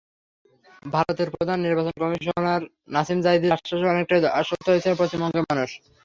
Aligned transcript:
ভারতের 0.85 1.29
প্রধান 1.35 1.57
নির্বাচন 1.61 1.95
কমিশনার 2.01 2.61
নাসিম 2.93 3.19
জাইদির 3.25 3.55
আশ্বাসে 3.55 3.91
অনেকটাই 3.93 4.21
আশ্বস্ত 4.39 4.65
হয়েছিল 4.69 4.93
পশ্চিমবঙ্গের 4.95 5.47
মানুষ। 5.49 5.69